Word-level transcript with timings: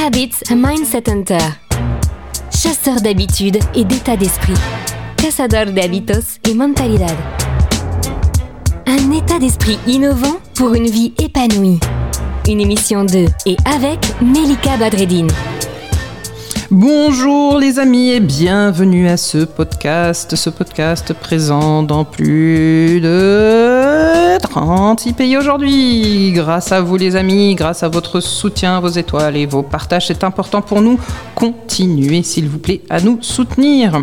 Habits 0.00 0.44
a 0.48 0.54
Mindset 0.54 1.10
Hunter. 1.10 1.38
Chasseur 2.54 3.00
d'habitudes 3.00 3.58
et 3.74 3.84
d'état 3.84 4.16
d'esprit. 4.16 4.54
Cazador 5.16 5.72
de 5.72 5.80
hábitos 5.80 6.38
et 6.48 6.54
mentalidad. 6.54 7.16
Un 8.86 9.10
état 9.10 9.40
d'esprit 9.40 9.76
innovant 9.88 10.38
pour 10.54 10.74
une 10.74 10.86
vie 10.86 11.14
épanouie. 11.18 11.80
Une 12.48 12.60
émission 12.60 13.04
de 13.04 13.26
et 13.44 13.56
avec 13.64 13.98
Melika 14.22 14.76
Badreddine. 14.76 15.30
Bonjour 16.70 17.58
les 17.58 17.80
amis 17.80 18.10
et 18.10 18.20
bienvenue 18.20 19.08
à 19.08 19.16
ce 19.16 19.38
podcast, 19.38 20.36
ce 20.36 20.50
podcast 20.50 21.12
présent 21.12 21.82
dans 21.82 22.04
plus 22.04 23.00
de 23.00 23.77
36 24.40 25.12
pays 25.12 25.36
aujourd'hui. 25.36 26.32
Grâce 26.32 26.72
à 26.72 26.80
vous 26.80 26.96
les 26.96 27.16
amis, 27.16 27.54
grâce 27.54 27.82
à 27.82 27.88
votre 27.88 28.20
soutien, 28.20 28.80
vos 28.80 28.88
étoiles 28.88 29.36
et 29.36 29.46
vos 29.46 29.62
partages, 29.62 30.06
c'est 30.08 30.24
important 30.24 30.62
pour 30.62 30.80
nous. 30.80 30.98
Continuez 31.34 32.22
s'il 32.22 32.48
vous 32.48 32.58
plaît 32.58 32.82
à 32.90 33.00
nous 33.00 33.18
soutenir. 33.20 34.02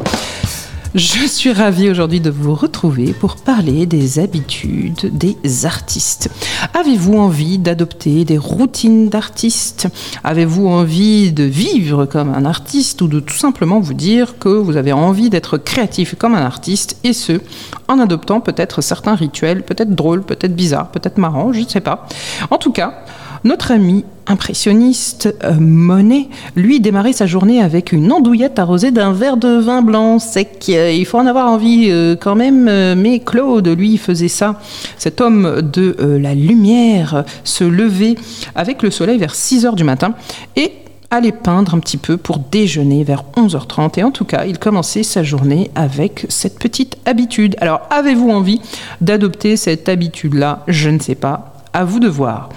Je 0.95 1.27
suis 1.27 1.51
ravie 1.51 1.89
aujourd'hui 1.89 2.21
de 2.21 2.29
vous 2.29 2.55
retrouver 2.55 3.11
pour 3.11 3.35
parler 3.35 3.85
des 3.85 4.17
habitudes 4.17 5.09
des 5.11 5.65
artistes. 5.65 6.29
Avez-vous 6.73 7.17
envie 7.17 7.57
d'adopter 7.57 8.23
des 8.23 8.37
routines 8.37 9.09
d'artistes? 9.09 9.89
Avez-vous 10.23 10.69
envie 10.69 11.33
de 11.33 11.43
vivre 11.43 12.05
comme 12.05 12.33
un 12.33 12.45
artiste 12.45 13.01
ou 13.01 13.09
de 13.09 13.19
tout 13.19 13.35
simplement 13.35 13.81
vous 13.81 13.93
dire 13.93 14.39
que 14.39 14.47
vous 14.47 14.77
avez 14.77 14.93
envie 14.93 15.29
d'être 15.29 15.57
créatif 15.57 16.15
comme 16.17 16.33
un 16.33 16.45
artiste 16.45 16.95
et 17.03 17.11
ce, 17.11 17.41
en 17.89 17.99
adoptant 17.99 18.39
peut-être 18.39 18.79
certains 18.79 19.15
rituels, 19.15 19.63
peut-être 19.63 19.95
drôles, 19.95 20.23
peut-être 20.23 20.55
bizarres, 20.55 20.91
peut-être 20.91 21.17
marrants, 21.17 21.51
je 21.51 21.59
ne 21.59 21.67
sais 21.67 21.81
pas. 21.81 22.07
En 22.51 22.57
tout 22.57 22.71
cas, 22.71 23.03
notre 23.45 23.71
ami 23.71 24.03
impressionniste 24.27 25.33
euh, 25.43 25.53
Monet, 25.59 26.27
lui, 26.55 26.79
démarrait 26.79 27.13
sa 27.13 27.27
journée 27.27 27.61
avec 27.61 27.91
une 27.91 28.11
andouillette 28.11 28.57
arrosée 28.57 28.89
d'un 28.89 29.13
verre 29.13 29.37
de 29.37 29.59
vin 29.59 29.83
blanc 29.83 30.17
sec. 30.17 30.65
Euh, 30.69 30.91
il 30.91 31.05
faut 31.05 31.19
en 31.19 31.27
avoir 31.27 31.47
envie 31.47 31.89
euh, 31.91 32.15
quand 32.19 32.35
même, 32.35 32.63
mais 32.95 33.19
Claude, 33.19 33.67
lui, 33.67 33.97
faisait 33.97 34.27
ça. 34.27 34.59
Cet 34.97 35.21
homme 35.21 35.61
de 35.61 35.95
la 36.19 36.33
lumière 36.33 37.23
se 37.43 37.63
levait 37.63 38.15
avec 38.55 38.81
le 38.81 38.89
soleil 38.89 39.19
vers 39.19 39.35
6 39.35 39.67
heures 39.67 39.75
du 39.75 39.83
matin 39.83 40.15
et 40.55 40.73
allait 41.11 41.31
peindre 41.31 41.75
un 41.75 41.79
petit 41.79 41.97
peu 41.97 42.17
pour 42.17 42.39
déjeuner 42.39 43.03
vers 43.03 43.25
11h30. 43.37 43.99
Et 43.99 44.03
en 44.03 44.11
tout 44.11 44.25
cas, 44.25 44.45
il 44.45 44.57
commençait 44.57 45.03
sa 45.03 45.21
journée 45.21 45.69
avec 45.75 46.25
cette 46.29 46.57
petite 46.57 46.97
habitude. 47.05 47.55
Alors, 47.61 47.81
avez-vous 47.91 48.31
envie 48.31 48.59
d'adopter 49.01 49.55
cette 49.55 49.87
habitude-là? 49.87 50.63
Je 50.67 50.89
ne 50.89 50.99
sais 50.99 51.15
pas 51.15 51.54
à 51.75 51.83
vous 51.83 51.99
de 51.99 52.07
voir. 52.07 52.49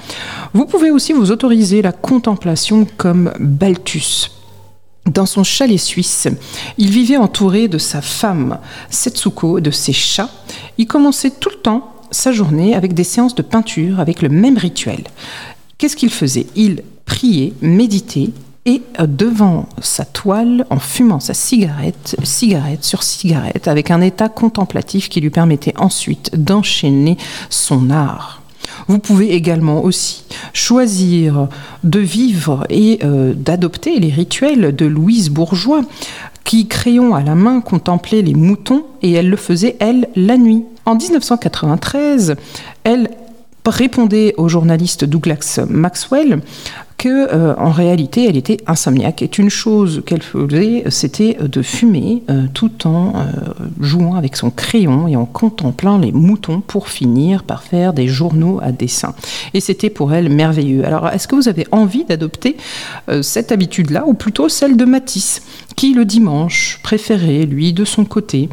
Vous 0.55 0.65
pouvez 0.65 0.91
aussi 0.93 1.13
vous 1.13 1.33
autoriser 1.33 1.83
la 1.83 1.91
contemplation 1.91 2.87
comme 2.97 3.33
Balthus. 3.41 4.31
Dans 5.07 5.27
son 5.27 5.43
chalet 5.43 5.79
suisse, 5.79 6.29
il 6.79 6.91
vivait 6.91 7.17
entouré 7.17 7.67
de 7.67 7.79
sa 7.79 8.01
femme 8.01 8.59
Setsuko, 8.91 9.59
de 9.59 9.73
ses 9.73 9.93
chats. 9.93 10.31
Il 10.79 10.87
commençait 10.87 11.33
tout 11.33 11.51
le 11.51 11.57
temps 11.57 11.93
sa 12.13 12.31
journée 12.31 12.77
avec 12.77 12.95
des 12.95 13.05
séances 13.05 13.35
de 13.35 13.43
peinture, 13.43 13.99
avec 13.99 14.23
le 14.23 14.29
même 14.29 14.57
rituel. 14.57 15.03
Qu'est-ce 15.79 15.97
qu'il 15.97 16.11
faisait? 16.11 16.47
Il 16.55 16.85
priait, 17.05 17.55
méditait, 17.61 18.31
et 18.67 18.83
devant 19.01 19.69
sa 19.81 20.05
toile, 20.05 20.65
en 20.71 20.79
fumant 20.79 21.21
sa 21.21 21.35
cigarette, 21.35 22.17
cigarette 22.23 22.85
sur 22.85 23.03
cigarette, 23.03 23.67
avec 23.67 23.91
un 23.91 24.01
état 24.01 24.29
contemplatif 24.29 25.09
qui 25.09 25.21
lui 25.21 25.31
permettait 25.31 25.75
ensuite 25.77 26.37
d'enchaîner 26.37 27.17
son 27.49 27.91
art. 27.91 28.38
Vous 28.87 28.99
pouvez 28.99 29.35
également 29.35 29.85
aussi 29.85 30.25
choisir 30.53 31.49
de 31.85 32.01
vivre 32.01 32.65
et 32.71 33.01
euh, 33.03 33.35
d'adopter 33.35 33.99
les 33.99 34.11
rituels 34.11 34.75
de 34.75 34.87
Louise 34.87 35.31
Bourgeois, 35.31 35.83
qui, 36.45 36.67
crayon 36.67 37.15
à 37.15 37.23
la 37.23 37.35
main, 37.35 37.61
contemplait 37.61 38.23
les 38.23 38.35
moutons 38.35 38.87
et 39.03 39.13
elle 39.13 39.29
le 39.29 39.37
faisait, 39.37 39.77
elle, 39.81 40.09
la 40.17 40.39
nuit. 40.39 40.65
En 40.87 40.95
1993, 40.95 42.37
elle 42.85 43.11
répondait 43.67 44.35
au 44.39 44.49
journaliste 44.49 45.05
Douglas 45.05 45.61
Maxwell 45.69 46.41
que 46.99 47.33
euh, 47.33 47.55
en 47.57 47.71
réalité 47.71 48.29
elle 48.29 48.37
était 48.37 48.59
insomniaque. 48.67 49.23
Et 49.23 49.31
une 49.39 49.49
chose 49.49 50.03
qu'elle 50.05 50.23
faisait 50.23 50.83
c'était 50.89 51.39
de 51.41 51.63
fumer 51.63 52.23
euh, 52.29 52.47
tout 52.53 52.87
en 52.87 53.15
euh, 53.15 53.23
jouant 53.81 54.17
avec 54.17 54.37
son 54.37 54.51
crayon 54.51 55.07
et 55.07 55.17
en 55.17 55.25
contemplant 55.25 55.97
les 55.97 56.13
moutons 56.13 56.61
pour 56.61 56.89
finir 56.89 57.45
par 57.45 57.63
faire 57.63 57.93
des 57.93 58.09
journaux 58.09 58.59
à 58.63 58.73
dessin. 58.73 59.15
Et 59.55 59.61
c'était 59.61 59.91
pour 59.91 60.13
elle 60.13 60.29
merveilleux. 60.29 60.85
Alors 60.85 61.09
est-ce 61.09 61.29
que 61.29 61.37
vous 61.37 61.49
avez 61.49 61.67
envie 61.71 62.05
d'adopter 62.05 62.57
cette 63.23 63.53
habitude 63.53 63.91
là 63.91 64.05
ou 64.07 64.15
plutôt 64.15 64.49
celle 64.49 64.77
de 64.77 64.85
Matisse 64.85 65.43
qui 65.77 65.95
le 65.95 66.05
dimanche 66.05 66.81
préférait 66.83 67.47
lui 67.47 67.73
de 67.73 67.85
son 67.85 68.05
côté 68.05 68.49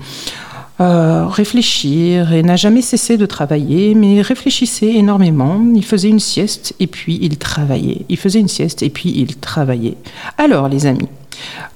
euh, 0.82 1.28
réfléchir 1.28 2.34
et 2.34 2.44
n'a 2.44 2.58
jamais 2.58 2.82
cessé 2.82 3.18
de 3.18 3.26
travailler, 3.26 3.96
mais 3.96 4.22
réfléchissait 4.22 4.94
énormément. 4.94 5.64
Il 5.74 5.86
faisait 5.86 6.10
une 6.10 6.20
sieste 6.20 6.76
et 6.80 6.88
puis 6.88 7.18
il 7.22 7.38
travaillait. 7.38 8.06
Il 8.10 8.18
faisait 8.18 8.40
une 8.40 8.50
sieste 8.50 8.84
et 8.84 8.90
puis 8.90 9.14
il 9.16 9.38
travaillait. 9.38 9.98
Alors 10.38 10.68
les 10.68 10.86
amis, 10.86 11.08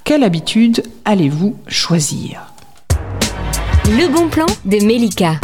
quelle 0.04 0.22
habitude 0.22 0.82
allez-vous 1.04 1.56
choisir? 1.66 2.52
Le 3.86 4.12
bon 4.12 4.28
plan 4.28 4.46
de 4.66 4.84
Melika. 4.84 5.40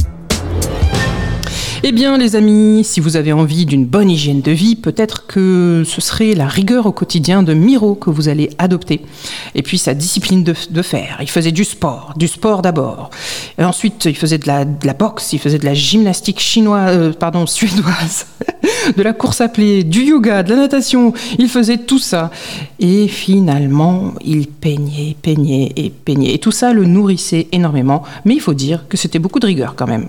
Eh 1.82 1.92
bien, 1.92 2.16
les 2.16 2.37
amis, 2.37 2.84
si 2.84 3.00
vous 3.00 3.16
avez 3.16 3.32
envie 3.32 3.66
d'une 3.66 3.84
bonne 3.84 4.10
hygiène 4.10 4.41
de 4.41 4.50
vie, 4.50 4.76
peut-être 4.76 5.26
que 5.26 5.82
ce 5.87 6.00
serait 6.00 6.34
la 6.34 6.47
rigueur 6.47 6.87
au 6.87 6.92
quotidien 6.92 7.42
de 7.42 7.53
Miro 7.53 7.94
que 7.94 8.09
vous 8.09 8.28
allez 8.28 8.50
adopter. 8.59 9.03
Et 9.54 9.62
puis 9.62 9.76
sa 9.76 9.92
discipline 9.92 10.42
de, 10.42 10.54
de 10.70 10.82
faire. 10.82 11.19
Il 11.20 11.28
faisait 11.28 11.53
du 11.53 11.64
sport, 11.64 12.14
du 12.16 12.28
sport 12.28 12.62
d'abord. 12.62 13.10
Ensuite, 13.59 14.06
il 14.06 14.16
faisait 14.16 14.38
de 14.38 14.47
la, 14.47 14.64
de 14.64 14.87
la, 14.87 14.94
boxe, 14.94 15.34
il 15.34 15.38
faisait 15.38 15.59
de 15.59 15.66
la 15.66 15.75
gymnastique 15.75 16.41
chinoise, 16.41 16.97
euh, 16.97 17.12
pardon, 17.12 17.47
suédoise, 17.47 18.26
de 18.97 19.03
la 19.03 19.12
course 19.12 19.43
à 19.43 19.48
pied, 19.48 19.84
du 19.84 20.03
yoga, 20.03 20.43
de 20.43 20.50
la 20.50 20.56
natation. 20.56 21.12
Il 21.38 21.48
faisait 21.48 21.78
tout 21.78 21.98
ça. 21.98 22.31
Et 22.81 23.06
finalement, 23.06 24.14
il 24.25 24.48
peignait, 24.48 25.14
peignait 25.20 25.72
et 25.76 25.91
peignait. 25.91 26.32
Et 26.32 26.38
tout 26.38 26.53
ça 26.53 26.72
le 26.72 26.87
nourrissait 26.87 27.48
énormément. 27.53 28.03
Mais 28.25 28.34
il 28.34 28.41
faut 28.41 28.54
dire 28.54 28.88
que 28.88 28.97
c'était 28.97 29.19
beaucoup 29.19 29.41
de 29.41 29.47
rigueur 29.47 29.75
quand 29.76 29.87
même. 29.87 30.08